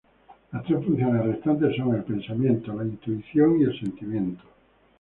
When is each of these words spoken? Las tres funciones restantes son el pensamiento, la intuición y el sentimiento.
Las 0.51 0.63
tres 0.63 0.83
funciones 0.83 1.23
restantes 1.23 1.75
son 1.77 1.93
el 1.93 2.01
pensamiento, 2.03 2.73
la 2.73 2.85
intuición 2.85 3.61
y 3.61 3.65
el 3.65 3.79
sentimiento. 3.79 4.43